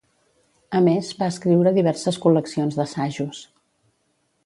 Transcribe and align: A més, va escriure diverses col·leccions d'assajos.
A 0.79 0.81
més, 0.87 1.11
va 1.19 1.27
escriure 1.35 1.75
diverses 1.77 2.19
col·leccions 2.25 2.81
d'assajos. 2.81 3.47